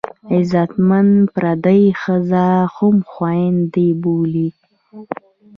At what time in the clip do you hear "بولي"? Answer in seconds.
4.01-4.49